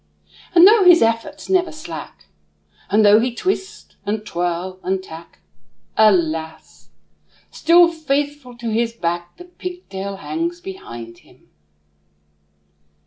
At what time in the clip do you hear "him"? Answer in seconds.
11.19-11.51